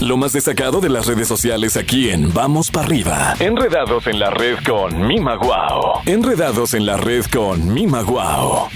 Lo 0.00 0.16
más 0.16 0.32
destacado 0.32 0.80
de 0.80 0.88
las 0.88 1.06
redes 1.06 1.26
sociales 1.26 1.76
aquí 1.76 2.08
en 2.10 2.32
Vamos 2.32 2.70
para 2.70 2.86
arriba. 2.86 3.34
Enredados 3.40 4.06
en 4.06 4.20
la 4.20 4.30
red 4.30 4.56
con 4.64 5.08
Mima 5.08 5.34
Guau. 5.34 6.02
Enredados 6.06 6.74
en 6.74 6.86
la 6.86 6.96
red 6.96 7.24
con 7.26 7.74
Mima 7.74 8.02
Guau. 8.02 8.68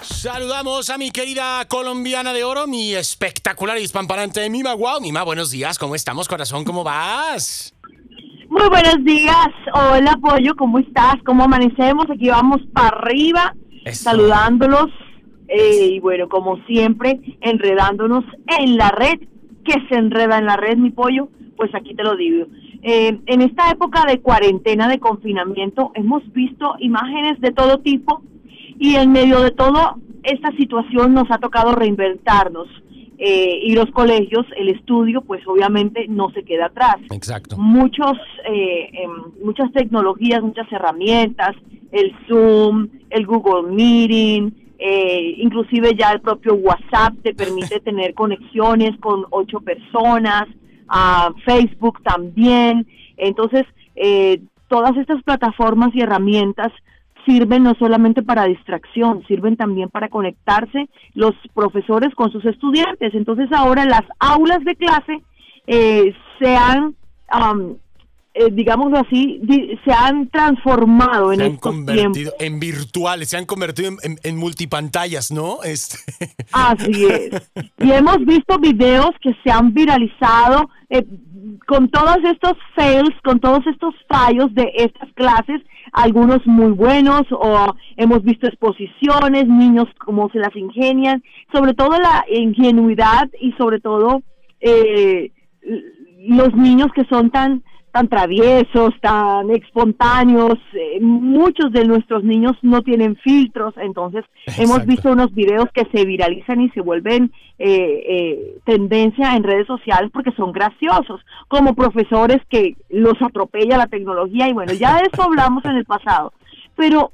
Saludamos 0.00 0.88
a 0.88 0.96
mi 0.96 1.10
querida 1.10 1.66
colombiana 1.68 2.32
de 2.32 2.42
oro, 2.42 2.66
mi 2.66 2.94
espectacular 2.94 3.78
y 3.78 3.84
espamparante 3.84 4.48
Mima 4.48 4.72
Guau. 4.72 5.02
Mima, 5.02 5.24
buenos 5.24 5.50
días, 5.50 5.78
¿cómo 5.78 5.94
estamos, 5.94 6.26
corazón? 6.26 6.64
¿Cómo 6.64 6.82
vas? 6.82 7.74
Muy 8.48 8.66
buenos 8.70 9.04
días. 9.04 9.48
Hola, 9.74 10.16
Pollo, 10.22 10.56
¿cómo 10.56 10.78
estás? 10.78 11.16
¿Cómo 11.26 11.44
amanecemos? 11.44 12.06
Aquí 12.10 12.30
vamos 12.30 12.62
para 12.72 12.88
arriba, 12.88 13.54
Eso. 13.88 14.04
saludándolos. 14.04 14.86
eh, 15.48 15.86
y 15.94 16.00
bueno, 16.00 16.28
como 16.28 16.58
siempre, 16.66 17.20
enredándonos 17.40 18.24
en 18.58 18.76
la 18.76 18.90
red. 18.90 19.18
¿Qué 19.64 19.74
se 19.88 19.96
enreda 19.96 20.38
en 20.38 20.46
la 20.46 20.56
red, 20.56 20.76
mi 20.76 20.90
pollo? 20.90 21.28
Pues 21.56 21.74
aquí 21.74 21.94
te 21.94 22.02
lo 22.04 22.16
digo. 22.16 22.46
Eh, 22.82 23.18
en 23.26 23.42
esta 23.42 23.70
época 23.70 24.04
de 24.06 24.20
cuarentena, 24.20 24.88
de 24.88 24.98
confinamiento, 25.00 25.90
hemos 25.94 26.22
visto 26.32 26.74
imágenes 26.80 27.40
de 27.40 27.50
todo 27.50 27.78
tipo 27.78 28.22
y 28.78 28.94
en 28.96 29.10
medio 29.10 29.40
de 29.40 29.50
todo 29.50 29.96
esta 30.22 30.50
situación 30.52 31.14
nos 31.14 31.30
ha 31.30 31.38
tocado 31.38 31.72
reinventarnos. 31.72 32.68
Eh, 33.20 33.58
y 33.64 33.74
los 33.74 33.90
colegios, 33.90 34.46
el 34.56 34.68
estudio, 34.68 35.22
pues 35.22 35.42
obviamente 35.48 36.06
no 36.08 36.30
se 36.30 36.44
queda 36.44 36.66
atrás 36.66 36.98
Exacto. 37.10 37.56
muchos 37.58 38.16
eh, 38.48 38.90
em, 38.92 39.10
muchas 39.44 39.72
tecnologías, 39.72 40.40
muchas 40.40 40.70
herramientas, 40.70 41.56
el 41.92 42.14
Zoom, 42.26 42.88
el 43.10 43.26
Google 43.26 43.72
Meeting, 43.72 44.50
eh, 44.78 45.34
inclusive 45.38 45.94
ya 45.98 46.12
el 46.12 46.20
propio 46.20 46.54
WhatsApp 46.54 47.14
te 47.22 47.34
permite 47.34 47.80
tener 47.84 48.14
conexiones 48.14 48.98
con 49.00 49.24
ocho 49.30 49.60
personas, 49.60 50.46
a 50.88 51.32
Facebook 51.44 52.02
también. 52.02 52.86
Entonces, 53.16 53.64
eh, 53.94 54.40
todas 54.68 54.96
estas 54.96 55.22
plataformas 55.22 55.90
y 55.94 56.00
herramientas 56.00 56.72
sirven 57.26 57.62
no 57.62 57.74
solamente 57.74 58.22
para 58.22 58.44
distracción, 58.44 59.22
sirven 59.26 59.56
también 59.56 59.90
para 59.90 60.08
conectarse 60.08 60.88
los 61.14 61.34
profesores 61.54 62.14
con 62.14 62.32
sus 62.32 62.44
estudiantes. 62.46 63.14
Entonces 63.14 63.52
ahora 63.52 63.84
las 63.84 64.02
aulas 64.18 64.64
de 64.64 64.76
clase 64.76 65.22
eh, 65.66 66.14
se 66.38 66.56
han, 66.56 66.94
eh, 68.38 68.50
digámoslo 68.52 68.98
así, 68.98 69.40
di- 69.42 69.78
se 69.84 69.92
han 69.92 70.28
transformado 70.28 71.32
en 71.32 71.40
han 71.40 71.46
estos 71.52 71.60
convertido 71.60 72.12
tiempos. 72.12 72.34
en 72.40 72.60
virtuales, 72.60 73.28
se 73.28 73.36
han 73.36 73.46
convertido 73.46 73.88
en, 73.90 73.96
en- 74.12 74.18
en 74.22 74.36
multipantallas, 74.36 75.30
¿no? 75.30 75.62
Este, 75.64 75.98
Así 76.52 77.04
es. 77.06 77.50
Y 77.78 77.90
hemos 77.90 78.18
visto 78.24 78.58
videos 78.58 79.10
que 79.20 79.34
se 79.44 79.50
han 79.50 79.72
viralizado 79.74 80.70
eh, 80.90 81.04
con 81.66 81.88
todos 81.90 82.16
estos 82.24 82.52
fails, 82.74 83.10
con 83.24 83.40
todos 83.40 83.66
estos 83.66 83.94
fallos 84.08 84.52
de 84.54 84.70
estas 84.76 85.12
clases, 85.14 85.60
algunos 85.92 86.46
muy 86.46 86.72
buenos, 86.72 87.22
o 87.30 87.74
hemos 87.96 88.22
visto 88.22 88.46
exposiciones, 88.46 89.46
niños 89.46 89.86
cómo 90.04 90.28
se 90.30 90.38
las 90.38 90.54
ingenian, 90.56 91.22
sobre 91.52 91.74
todo 91.74 91.98
la 91.98 92.24
ingenuidad 92.30 93.28
y 93.40 93.52
sobre 93.52 93.80
todo 93.80 94.22
eh, 94.60 95.30
los 96.20 96.54
niños 96.54 96.88
que 96.94 97.04
son 97.04 97.30
tan 97.30 97.62
tan 97.92 98.08
traviesos, 98.08 98.94
tan 99.00 99.50
espontáneos, 99.50 100.58
eh, 100.72 101.00
muchos 101.00 101.72
de 101.72 101.84
nuestros 101.84 102.22
niños 102.22 102.52
no 102.62 102.82
tienen 102.82 103.16
filtros, 103.16 103.74
entonces 103.78 104.24
hemos 104.58 104.84
visto 104.86 105.10
unos 105.10 105.32
videos 105.34 105.66
que 105.72 105.86
se 105.92 106.04
viralizan 106.04 106.60
y 106.60 106.70
se 106.70 106.80
vuelven 106.80 107.32
eh, 107.58 108.04
eh, 108.08 108.58
tendencia 108.64 109.34
en 109.34 109.42
redes 109.42 109.66
sociales 109.66 110.10
porque 110.12 110.32
son 110.32 110.52
graciosos, 110.52 111.20
como 111.48 111.74
profesores 111.74 112.38
que 112.48 112.76
los 112.88 113.20
atropella 113.20 113.78
la 113.78 113.86
tecnología 113.86 114.48
y 114.48 114.52
bueno, 114.52 114.72
ya 114.74 114.96
de 114.96 115.08
eso 115.12 115.22
hablamos 115.22 115.64
en 115.64 115.76
el 115.76 115.84
pasado, 115.84 116.32
pero 116.76 117.12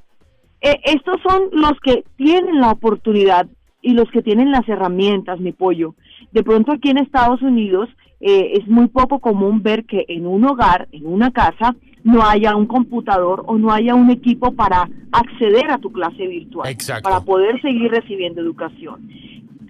eh, 0.61 0.81
estos 0.83 1.21
son 1.21 1.49
los 1.51 1.73
que 1.83 2.03
tienen 2.17 2.59
la 2.59 2.71
oportunidad 2.71 3.47
y 3.83 3.93
los 3.93 4.09
que 4.09 4.23
tienen 4.23 4.51
las 4.51 4.67
herramientas, 4.67 5.39
mi 5.39 5.51
pollo. 5.51 5.93
De 6.31 6.43
pronto 6.43 6.71
aquí 6.71 6.89
en 6.89 6.97
Estados 6.97 7.41
Unidos 7.43 7.87
eh, 8.27 8.57
es 8.59 8.67
muy 8.67 8.87
poco 8.87 9.19
común 9.19 9.61
ver 9.61 9.85
que 9.85 10.03
en 10.07 10.25
un 10.25 10.43
hogar, 10.45 10.87
en 10.91 11.05
una 11.05 11.29
casa, 11.29 11.75
no 12.03 12.23
haya 12.25 12.55
un 12.55 12.65
computador 12.65 13.43
o 13.45 13.55
no 13.55 13.71
haya 13.71 13.93
un 13.93 14.09
equipo 14.09 14.51
para 14.51 14.89
acceder 15.11 15.69
a 15.69 15.77
tu 15.77 15.91
clase 15.91 16.25
virtual, 16.25 16.67
Exacto. 16.67 17.07
para 17.07 17.21
poder 17.21 17.61
seguir 17.61 17.91
recibiendo 17.91 18.41
educación. 18.41 19.07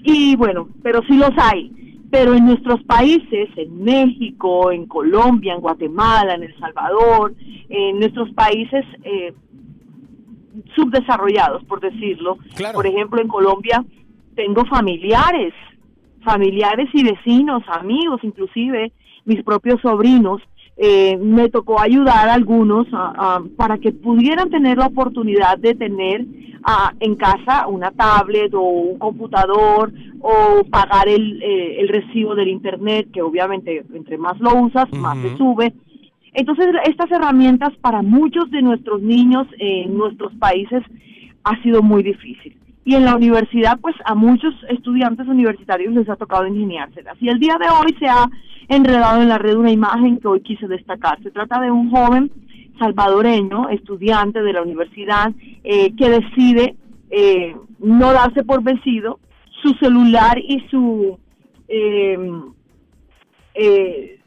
Y 0.04 0.38
bueno, 0.38 0.70
pero 0.82 1.02
sí 1.06 1.18
los 1.18 1.32
hay. 1.36 1.70
Pero 2.10 2.34
en 2.34 2.46
nuestros 2.46 2.82
países, 2.84 3.50
en 3.58 3.84
México, 3.84 4.72
en 4.72 4.86
Colombia, 4.86 5.54
en 5.54 5.60
Guatemala, 5.60 6.36
en 6.36 6.44
El 6.44 6.58
Salvador, 6.58 7.36
en 7.68 8.00
nuestros 8.00 8.32
países 8.32 8.86
eh, 9.04 9.34
subdesarrollados, 10.78 11.66
por 11.66 11.82
decirlo. 11.82 12.38
Claro. 12.56 12.76
Por 12.76 12.88
ejemplo, 12.88 13.20
en 13.20 13.28
Colombia 13.28 13.84
tengo 14.34 14.64
familiares, 14.66 15.54
familiares 16.26 16.90
y 16.94 17.04
vecinos, 17.04 17.64
amigos, 17.68 18.20
inclusive 18.24 18.92
mis 19.24 19.42
propios 19.44 19.80
sobrinos. 19.82 20.42
eh, 20.78 21.16
me 21.18 21.48
tocó 21.48 21.80
ayudar 21.80 22.28
a 22.28 22.34
algunos 22.34 22.86
a- 22.92 23.14
a- 23.38 23.44
para 23.56 23.78
que 23.78 23.94
pudieran 23.94 24.50
tener 24.50 24.78
la 24.78 24.88
oportunidad 24.88 25.58
de 25.58 25.74
tener 25.74 26.26
en 27.00 27.16
casa 27.16 27.68
una 27.68 27.92
tablet 27.92 28.54
o 28.54 28.60
un 28.62 29.00
computador 29.00 29.94
o 30.20 30.66
pagar 30.70 31.08
el, 31.08 31.42
eh, 31.42 31.80
el 31.80 31.88
recibo 31.88 32.36
del 32.36 32.50
internet, 32.50 33.08
que 33.14 33.22
obviamente 33.22 33.86
entre 33.94 34.18
más 34.18 34.38
lo 34.42 34.54
usas, 34.64 34.92
más 35.00 35.18
se 35.20 35.38
sube. 35.38 35.74
Entonces, 36.34 36.68
estas 36.86 37.10
herramientas 37.10 37.72
para 37.80 38.02
muchos 38.02 38.52
de 38.52 38.62
nuestros 38.62 39.02
niños 39.02 39.48
en 39.60 39.96
nuestros 39.98 40.34
países 40.36 40.84
ha 41.46 41.56
sido 41.64 41.82
muy 41.84 42.04
difícil. 42.04 42.58
Y 42.86 42.96
en 42.96 43.04
la 43.04 43.16
universidad, 43.16 43.80
pues 43.82 43.96
a 44.06 44.16
muchos 44.16 44.54
estudiantes 44.70 45.28
universitarios 45.28 45.94
les 45.94 46.08
ha 46.08 46.16
tocado 46.16 46.46
ingeniárselas. 46.48 47.18
Y 47.20 47.30
el 47.30 47.40
día 47.40 47.58
de 47.60 47.68
hoy 47.68 47.96
se 48.00 48.08
ha 48.08 48.30
enredado 48.70 49.22
en 49.22 49.30
la 49.30 49.38
red 49.38 49.56
una 49.56 49.72
imagen 49.72 50.20
que 50.20 50.28
hoy 50.28 50.42
quise 50.42 50.68
destacar. 50.68 51.22
Se 51.24 51.32
trata 51.32 51.60
de 51.60 51.72
un 51.72 51.90
joven 51.90 52.32
salvadoreño, 52.80 53.70
estudiante 53.70 54.42
de 54.42 54.54
la 54.54 54.62
universidad, 54.62 55.32
eh, 55.64 55.96
que 55.96 56.10
decide 56.10 56.76
eh, 57.10 57.56
no 57.80 58.14
darse 58.14 58.44
por 58.44 58.64
vencido, 58.64 59.20
su 59.62 59.74
celular 59.82 60.38
y 60.38 60.60
su... 60.70 61.18
eh, 61.68 62.18
eh, 63.56 64.20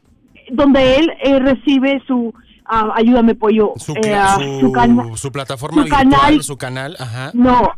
donde 0.51 0.95
él 0.97 1.11
eh, 1.23 1.39
recibe 1.39 2.01
su 2.07 2.33
ah, 2.65 2.91
ayúdame 2.95 3.35
pollo 3.35 3.73
su, 3.77 3.93
eh, 3.93 4.15
ah, 4.15 4.37
su, 4.39 4.71
su 4.71 5.17
su 5.17 5.31
plataforma 5.31 5.83
su 5.83 5.83
virtual, 5.83 6.09
canal. 6.09 6.43
su 6.43 6.57
canal, 6.57 6.95
ajá. 6.99 7.31
no 7.33 7.71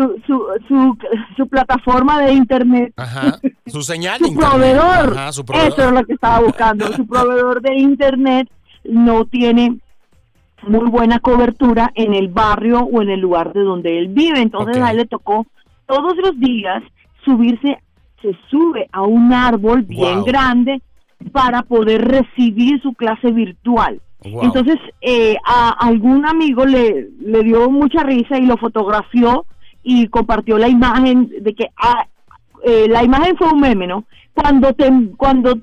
su, 0.00 0.20
su, 0.26 0.42
su, 0.68 0.96
su 1.36 1.48
plataforma 1.48 2.20
de 2.20 2.32
internet 2.32 2.92
Ajá. 2.96 3.38
Su 3.66 3.82
señal 3.82 4.18
su 4.18 4.26
internet. 4.26 4.50
proveedor, 4.50 5.18
Ajá, 5.18 5.32
su 5.32 5.44
proveedor. 5.44 5.72
eso 5.78 5.88
es 5.88 5.92
lo 5.92 6.04
que 6.04 6.12
estaba 6.14 6.40
buscando 6.40 6.86
su 6.92 7.06
proveedor 7.06 7.60
de 7.62 7.74
internet 7.76 8.48
no 8.84 9.24
tiene 9.26 9.78
muy 10.66 10.90
buena 10.90 11.20
cobertura 11.20 11.90
en 11.94 12.14
el 12.14 12.28
barrio 12.28 12.80
o 12.80 13.00
en 13.02 13.10
el 13.10 13.20
lugar 13.20 13.52
de 13.52 13.60
donde 13.62 13.98
él 13.98 14.08
vive 14.08 14.40
entonces 14.40 14.76
a 14.82 14.90
él 14.90 14.98
le 14.98 15.06
tocó 15.06 15.46
todos 15.86 16.16
los 16.16 16.38
días 16.40 16.82
subirse 17.24 17.78
se 18.22 18.36
sube 18.50 18.88
a 18.92 19.02
un 19.02 19.32
árbol 19.32 19.82
bien 19.82 20.16
Wow. 20.16 20.24
grande 20.24 20.82
para 21.32 21.62
poder 21.62 22.06
recibir 22.06 22.80
su 22.82 22.92
clase 22.94 23.30
virtual 23.32 24.00
Wow. 24.22 24.42
entonces, 24.44 24.76
eh, 25.00 25.34
a 25.46 25.70
algún 25.86 26.26
amigo 26.26 26.66
le, 26.66 27.08
le 27.20 27.42
dio 27.42 27.70
mucha 27.70 28.02
risa 28.02 28.36
y 28.38 28.44
lo 28.44 28.58
fotografió 28.58 29.46
y 29.82 30.08
compartió 30.08 30.58
la 30.58 30.68
imagen 30.68 31.30
de 31.40 31.54
que 31.54 31.68
ah, 31.76 32.06
eh, 32.64 32.86
la 32.88 33.02
imagen 33.04 33.36
fue 33.36 33.48
un 33.52 33.60
meme, 33.60 33.86
¿no? 33.86 34.04
Cuando 34.34 34.72
te, 34.74 34.90
cuando 35.16 35.58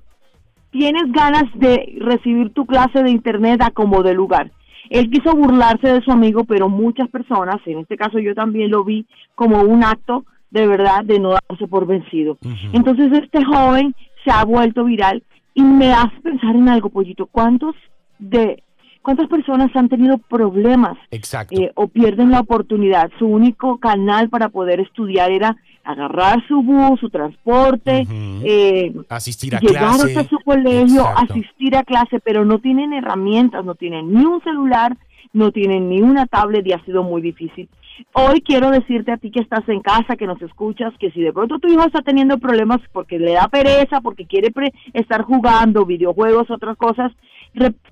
tienes 0.72 1.12
ganas 1.12 1.46
de 1.56 1.98
recibir 2.00 2.54
tu 2.54 2.66
clase 2.66 3.04
de 3.04 3.12
internet 3.12 3.62
a 3.62 3.72
como 3.72 4.04
de 4.04 4.14
lugar. 4.14 4.52
Él 4.90 5.10
quiso 5.10 5.36
burlarse 5.36 5.92
de 5.92 6.02
su 6.02 6.12
amigo, 6.12 6.46
pero 6.46 6.70
muchas 6.70 7.10
personas, 7.10 7.58
en 7.66 7.80
este 7.80 7.98
caso 7.98 8.20
yo 8.20 8.34
también 8.34 8.72
lo 8.72 8.84
vi 8.84 9.06
como 9.36 9.62
un 9.62 9.84
acto 9.84 10.26
de 10.50 10.66
verdad 10.66 11.04
de 11.04 11.20
no 11.20 11.32
darse 11.32 11.68
por 11.68 11.86
vencido. 11.86 12.38
Entonces 12.72 13.12
este 13.12 13.44
joven 13.44 13.94
se 14.24 14.32
ha 14.32 14.46
vuelto 14.46 14.86
viral 14.86 15.24
y 15.54 15.62
me 15.62 15.92
hace 15.92 16.16
pensar 16.22 16.56
en 16.56 16.70
algo, 16.70 16.90
pollito. 16.90 17.26
¿Cuántos 17.26 17.76
de 18.20 18.64
cuántas 19.08 19.30
personas 19.30 19.74
han 19.74 19.88
tenido 19.88 20.18
problemas 20.18 20.98
Exacto. 21.12 21.58
eh, 21.58 21.72
o 21.76 21.88
pierden 21.88 22.30
la 22.30 22.42
oportunidad? 22.42 23.10
Su 23.18 23.26
único 23.26 23.78
canal 23.78 24.28
para 24.28 24.50
poder 24.50 24.82
estudiar 24.82 25.32
era 25.32 25.56
agarrar 25.86 26.46
su 26.50 26.62
bus, 26.62 27.00
su 27.00 27.10
transporte, 27.10 28.06
eh, 28.44 28.94
Asistir 29.08 29.56
a 29.56 29.60
llegar 29.62 29.96
clase. 29.96 30.08
hasta 30.18 30.30
su 30.30 30.38
colegio, 30.44 31.04
Exacto. 31.04 31.34
asistir 31.36 31.78
a 31.78 31.84
clase, 31.84 32.20
pero 32.20 32.44
no 32.44 32.60
tienen 32.60 32.92
herramientas, 32.92 33.64
no 33.64 33.76
tienen 33.76 34.14
ni 34.14 34.26
un 34.26 34.44
celular, 34.44 34.98
no 35.32 35.54
tienen 35.54 35.88
ni 35.88 36.02
una 36.02 36.26
tablet 36.26 36.68
y 36.68 36.74
ha 36.74 36.84
sido 36.84 37.04
muy 37.04 37.22
difícil. 37.22 37.70
Hoy 38.12 38.42
quiero 38.42 38.72
decirte 38.72 39.14
a 39.14 39.18
ti 39.18 39.32
que 39.32 39.40
estás 39.40 39.68
en 39.70 39.80
casa, 39.80 40.18
que 40.18 40.28
nos 40.28 40.42
escuchas, 40.42 40.94
que 41.00 41.12
si 41.12 41.22
de 41.22 41.32
pronto 41.32 41.60
tu 41.60 41.70
hijo 41.70 41.86
está 41.86 42.02
teniendo 42.02 42.40
problemas 42.40 42.80
porque 42.92 43.20
le 43.20 43.32
da 43.32 43.48
pereza, 43.48 44.02
porque 44.02 44.26
quiere 44.26 44.52
estar 44.92 45.22
jugando 45.22 45.86
videojuegos, 45.86 46.52
otras 46.52 46.76
cosas, 46.76 47.14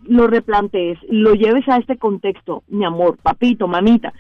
lo 0.04 0.28
replantees, 0.28 1.00
lo 1.10 1.34
lleves 1.34 1.68
a 1.68 1.78
este 1.78 1.98
contexto, 1.98 2.64
mi 2.68 2.86
amor, 2.86 3.18
papito, 3.22 3.68
mamita. 3.68 4.14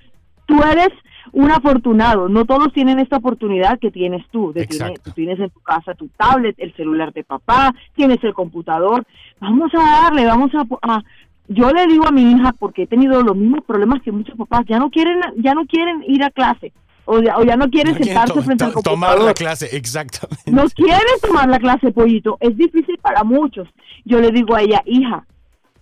Tú 0.46 0.62
eres 0.62 0.90
un 1.32 1.50
afortunado, 1.50 2.30
no 2.30 2.46
todos 2.46 2.72
tienen 2.74 3.00
esta 3.00 3.18
oportunidad 3.18 3.80
que 3.80 3.92
tienes 3.92 4.26
tú, 4.30 4.54
de 4.54 4.68
tienes, 4.68 5.02
tienes 5.16 5.40
en 5.40 5.50
tu 5.50 5.60
casa 5.62 5.96
tu 5.96 6.08
tablet, 6.10 6.56
el 6.60 6.74
celular 6.76 7.14
de 7.14 7.24
papá, 7.24 7.74
tienes 7.96 8.24
el 8.24 8.34
computador, 8.34 9.06
vamos 9.40 9.72
a 9.74 10.04
darle, 10.04 10.26
vamos 10.26 10.52
a, 10.54 11.04
yo 11.48 11.72
le 11.72 11.88
digo 11.88 12.08
a 12.08 12.12
mi 12.12 12.32
hija 12.32 12.54
porque 12.58 12.84
he 12.84 12.88
tenido 12.88 13.22
los 13.22 13.36
mismos 13.36 13.64
problemas 13.66 14.02
que 14.04 14.12
muchos 14.12 14.38
papás, 14.38 14.66
ya 14.68 14.78
no 14.78 14.90
quieren 14.90 15.20
ya 15.38 15.54
no 15.54 15.66
quieren 15.66 16.04
ir 16.08 16.24
a 16.24 16.30
clase 16.30 16.74
o 17.06 17.22
ya, 17.22 17.38
o 17.38 17.44
ya 17.44 17.56
no 17.56 17.70
quieren 17.70 17.96
sentarse 17.96 18.42
frente 18.42 18.64
al 18.64 18.74
computador. 18.74 19.00
Tomar 19.00 19.20
la 19.20 19.34
clase, 19.34 19.76
exactamente. 19.76 20.52
No 20.52 20.68
quieren 20.70 21.20
tomar 21.22 21.48
la 21.50 21.60
clase, 21.60 21.92
pollito, 21.92 22.38
es 22.40 22.58
difícil 22.58 22.98
para 23.00 23.24
muchos. 23.24 23.68
Yo 24.04 24.20
le 24.20 24.32
digo 24.32 24.56
a 24.56 24.62
ella, 24.62 24.82
hija, 24.86 25.26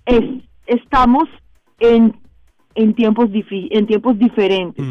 es, 0.05 0.23
estamos 0.67 1.25
en 1.79 2.15
en 2.75 2.94
tiempos 2.94 3.29
en 3.31 3.88
tiempos 3.88 4.17
diferentes. 4.17 4.85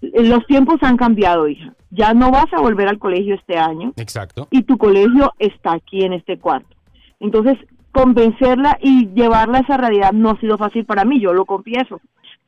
Los 0.00 0.46
tiempos 0.46 0.76
han 0.82 0.96
cambiado, 0.96 1.48
hija. 1.48 1.74
Ya 1.90 2.14
no 2.14 2.30
vas 2.30 2.52
a 2.52 2.60
volver 2.60 2.88
al 2.88 2.98
colegio 2.98 3.34
este 3.34 3.58
año. 3.58 3.92
Exacto. 3.96 4.48
Y 4.50 4.62
tu 4.62 4.78
colegio 4.78 5.32
está 5.38 5.72
aquí 5.72 6.02
en 6.02 6.14
este 6.14 6.38
cuarto. 6.38 6.74
Entonces, 7.18 7.58
convencerla 7.92 8.78
y 8.80 9.08
llevarla 9.08 9.58
a 9.58 9.60
esa 9.62 9.76
realidad 9.76 10.12
no 10.12 10.30
ha 10.30 10.40
sido 10.40 10.56
fácil 10.56 10.84
para 10.84 11.04
mí, 11.04 11.20
yo 11.20 11.34
lo 11.34 11.44
confieso. 11.44 12.00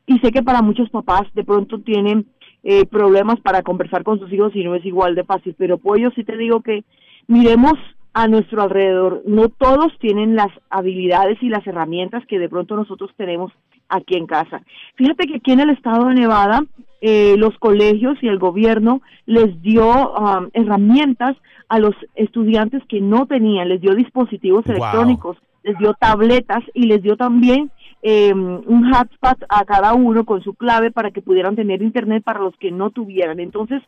Y 0.06 0.18
sé 0.20 0.30
que 0.30 0.42
para 0.42 0.62
muchos 0.62 0.88
papás 0.90 1.22
de 1.34 1.44
pronto 1.44 1.80
tienen 1.80 2.26
eh, 2.62 2.86
problemas 2.86 3.40
para 3.40 3.62
conversar 3.62 4.04
con 4.04 4.18
sus 4.18 4.32
hijos 4.32 4.54
y 4.54 4.64
no 4.64 4.74
es 4.74 4.84
igual 4.84 5.14
de 5.14 5.24
fácil. 5.24 5.54
Pero 5.58 5.78
pues 5.78 6.00
yo 6.00 6.10
sí 6.10 6.24
te 6.24 6.36
digo 6.36 6.62
que 6.62 6.84
miremos 7.26 7.74
a 8.14 8.28
nuestro 8.28 8.62
alrededor. 8.62 9.22
No 9.26 9.48
todos 9.48 9.92
tienen 9.98 10.36
las 10.36 10.50
habilidades 10.70 11.42
y 11.42 11.48
las 11.48 11.66
herramientas 11.66 12.24
que 12.26 12.38
de 12.38 12.48
pronto 12.48 12.76
nosotros 12.76 13.10
tenemos 13.16 13.52
aquí 13.88 14.16
en 14.16 14.26
casa. 14.26 14.62
Fíjate 14.96 15.26
que 15.26 15.36
aquí 15.36 15.52
en 15.52 15.60
el 15.60 15.70
estado 15.70 16.06
de 16.08 16.14
Nevada, 16.14 16.64
eh, 17.00 17.34
los 17.36 17.58
colegios 17.58 18.16
y 18.22 18.28
el 18.28 18.38
gobierno 18.38 19.02
les 19.26 19.60
dio 19.62 20.12
um, 20.12 20.48
herramientas 20.52 21.36
a 21.68 21.78
los 21.78 21.94
estudiantes 22.14 22.82
que 22.88 23.00
no 23.00 23.26
tenían, 23.26 23.68
les 23.68 23.80
dio 23.80 23.94
dispositivos 23.94 24.66
electrónicos, 24.66 25.36
les 25.62 25.76
dio 25.78 25.94
tabletas 25.94 26.62
y 26.74 26.84
les 26.86 27.02
dio 27.02 27.16
también 27.16 27.70
eh, 28.02 28.32
un 28.34 28.92
hotspot 28.92 29.44
a 29.48 29.64
cada 29.64 29.94
uno 29.94 30.24
con 30.24 30.42
su 30.42 30.54
clave 30.54 30.90
para 30.90 31.12
que 31.12 31.22
pudieran 31.22 31.54
tener 31.54 31.82
internet 31.82 32.24
para 32.24 32.40
los 32.40 32.56
que 32.56 32.70
no 32.70 32.90
tuvieran. 32.90 33.40
Entonces, 33.40 33.80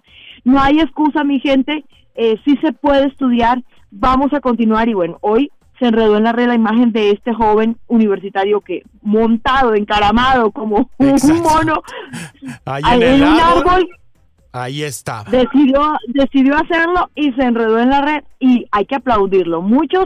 no 0.44 0.60
hay 0.60 0.80
excusa, 0.80 1.24
mi 1.24 1.40
gente, 1.40 1.84
eh, 2.14 2.36
sí 2.44 2.56
se 2.62 2.72
puede 2.72 3.06
estudiar, 3.08 3.62
vamos 3.94 4.32
a 4.32 4.40
continuar 4.40 4.88
y 4.88 4.94
bueno, 4.94 5.18
hoy 5.20 5.50
se 5.78 5.86
enredó 5.86 6.16
en 6.16 6.24
la 6.24 6.32
red 6.32 6.46
la 6.46 6.54
imagen 6.54 6.92
de 6.92 7.10
este 7.10 7.34
joven 7.34 7.76
universitario 7.88 8.60
que 8.60 8.82
montado, 9.02 9.74
encaramado 9.74 10.50
como 10.50 10.90
un 10.98 11.16
mono 11.42 11.82
ahí 12.64 12.82
en, 13.02 13.22
un 13.22 13.40
árbol, 13.40 13.88
Ahí 14.52 14.84
está. 14.84 15.24
Decidió, 15.28 15.94
decidió 16.06 16.54
hacerlo 16.54 17.10
y 17.16 17.32
se 17.32 17.42
enredó 17.42 17.80
en 17.80 17.90
la 17.90 18.02
red 18.02 18.22
y 18.38 18.66
hay 18.70 18.86
que 18.86 18.94
aplaudirlo. 18.94 19.62
Muchos 19.62 20.04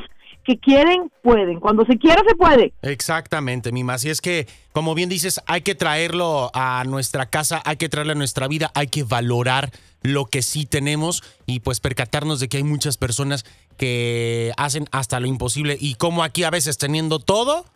que 0.49 0.59
quieren, 0.59 1.13
pueden. 1.23 1.61
Cuando 1.61 1.85
se 1.85 1.99
quiera, 1.99 2.23
se 2.27 2.35
puede. 2.35 2.73
Exactamente, 2.81 3.71
Mima. 3.71 3.93
Así 3.93 4.09
es 4.09 4.23
que, 4.23 4.47
como 4.73 4.95
bien 4.95 5.11
dices, 5.11 5.43
hay 5.47 5.61
que 5.61 5.75
traerlo 5.75 6.51
a 6.55 6.85
nuestra 6.87 7.27
casa, 7.27 7.61
hay 7.67 7.77
que 7.77 7.91
traerlo 7.91 8.13
a 8.13 8.15
nuestra 8.15 8.49
vida, 8.49 8.71
hay 8.75 8.87
que 8.87 9.03
valorar 9.03 9.71
lo 10.01 10.25
que 10.25 10.41
sí 10.41 10.65
tenemos 10.65 11.23
y 11.45 11.61
pues 11.61 11.81
percatarnos 11.81 12.41
de 12.41 12.49
que 12.49 12.57
hay 12.57 12.63
muchas 12.63 12.97
personas 12.97 13.45
que 13.77 14.53
hacen 14.57 14.89
hasta 14.91 15.21
lo 15.21 15.27
imposible 15.27 15.77
y 15.79 15.97
como 15.97 16.23
aquí 16.23 16.45
a 16.45 16.51
veces 16.51 16.79
teniendo 16.79 17.19
todo, 17.19 17.67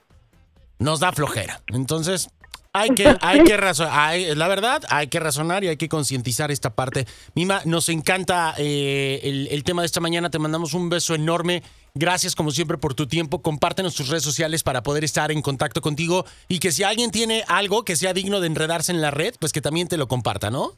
nos 0.79 1.01
da 1.01 1.13
flojera. 1.13 1.61
Entonces, 1.67 2.31
hay 2.73 2.91
que, 2.91 3.17
hay 3.21 3.45
que 3.45 3.57
razonar, 3.57 4.15
la 4.37 4.49
verdad, 4.49 4.83
hay 4.89 5.09
que 5.09 5.21
razonar 5.21 5.65
y 5.65 5.69
hay 5.69 5.77
que 5.77 5.89
concientizar 5.89 6.51
esta 6.51 6.75
parte. 6.75 7.07
Mima, 7.35 7.61
nos 7.65 7.89
encanta 7.89 8.55
eh, 8.59 9.21
el, 9.23 9.49
el, 9.51 9.65
tema 9.65 9.83
de 9.83 9.87
esta 9.87 10.01
mañana, 10.01 10.31
te 10.31 10.39
mandamos 10.39 10.75
un 10.75 10.89
beso 10.89 11.15
enorme. 11.15 11.63
Gracias 11.95 12.35
como 12.35 12.51
siempre 12.51 12.79
por 12.79 12.95
tu 12.95 13.07
tiempo. 13.07 13.43
Compártenos 13.43 13.95
tus 13.95 14.09
redes 14.09 14.25
sociales 14.25 14.63
para 14.63 14.83
poder 14.83 15.05
estar 15.05 15.31
en 15.31 15.43
contacto 15.43 15.83
contigo 15.83 16.25
y 16.49 16.59
que 16.59 16.73
si 16.73 16.85
alguien 16.85 17.11
tiene 17.11 17.45
algo 17.49 17.85
que 17.85 17.97
sea 17.97 18.15
digno 18.15 18.41
de 18.41 18.47
enredarse 18.47 18.93
en 18.93 19.03
la 19.03 19.11
red, 19.11 19.35
pues 19.39 19.53
que 19.53 19.61
también 19.61 19.89
te 19.89 19.99
lo 19.99 20.09
comparta, 20.09 20.51
¿no? 20.51 20.71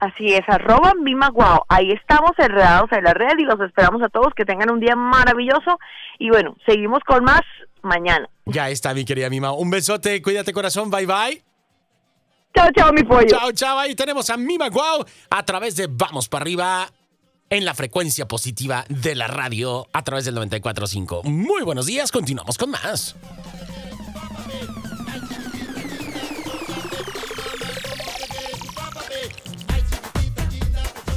Así 0.00 0.32
es, 0.32 0.48
arroba 0.48 0.92
Mimaguao. 0.94 1.64
Ahí 1.68 1.90
estamos 1.90 2.32
enredados 2.36 2.92
en 2.92 3.04
la 3.04 3.14
red 3.14 3.38
y 3.38 3.44
los 3.44 3.60
esperamos 3.60 4.02
a 4.02 4.08
todos 4.08 4.32
que 4.34 4.44
tengan 4.44 4.70
un 4.70 4.80
día 4.80 4.94
maravilloso. 4.94 5.78
Y 6.18 6.28
bueno, 6.28 6.56
seguimos 6.66 7.02
con 7.04 7.24
más 7.24 7.42
mañana. 7.88 8.30
Ya 8.46 8.70
está, 8.70 8.94
mi 8.94 9.04
querida 9.04 9.28
Mima. 9.28 9.52
Un 9.52 9.70
besote, 9.70 10.22
cuídate 10.22 10.52
corazón, 10.52 10.90
bye 10.90 11.06
bye. 11.06 11.42
Chao, 12.54 12.68
chao, 12.72 12.92
mi 12.92 13.02
pollo. 13.02 13.26
Chao, 13.26 13.52
chao. 13.52 13.78
Ahí 13.78 13.94
tenemos 13.94 14.30
a 14.30 14.36
Mima 14.36 14.68
Guau 14.68 15.04
a 15.30 15.44
través 15.44 15.74
de 15.76 15.88
Vamos 15.90 16.28
para 16.28 16.42
arriba 16.42 16.90
en 17.50 17.64
la 17.64 17.74
frecuencia 17.74 18.28
positiva 18.28 18.84
de 18.88 19.14
la 19.14 19.26
radio 19.26 19.88
a 19.92 20.02
través 20.02 20.24
del 20.24 20.36
94.5. 20.36 21.24
Muy 21.24 21.62
buenos 21.62 21.86
días, 21.86 22.12
continuamos 22.12 22.58
con 22.58 22.70
más. 22.70 23.16